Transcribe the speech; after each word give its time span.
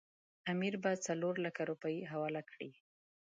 امیر 0.51 0.73
به 0.83 0.91
څلورلکه 1.05 1.61
روپۍ 1.71 1.97
حواله 2.11 2.41
کړي. 2.51 2.71